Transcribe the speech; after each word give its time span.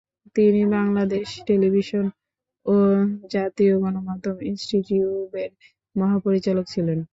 তিনি 0.35 0.61
বাংলাদেশ 0.75 1.27
টেলিভিশন 1.47 2.05
ও 2.65 2.75
জাতীয় 3.31 3.73
গণমাধ্যম 3.83 4.37
ইনস্টিটিউটের 4.49 5.51
মহাপরিচালক 5.95 6.65
ছিলেন। 6.73 6.99